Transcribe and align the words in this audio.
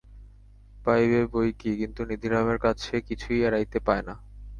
পাইবে 0.85 1.21
বৈকি, 1.33 1.71
কিন্তু 1.77 2.01
নিধিরামের 2.09 2.57
কাছে 2.57 2.93
কিছুই 3.07 3.39
এড়াইতে 3.47 3.77
পায় 3.87 4.03
না। 4.07 4.15